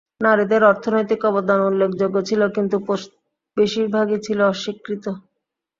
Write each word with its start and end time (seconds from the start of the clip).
নারীদের 0.21 0.61
অর্থনৈতিক 0.63 1.21
অবদান 1.25 1.59
উল্লেখযোগ্য 1.61 2.17
ছিল 2.29 2.41
কিন্তু 2.55 2.75
বেশিরভাগই 3.57 4.19
ছিল 4.25 4.39
অস্বীকৃত। 4.51 5.05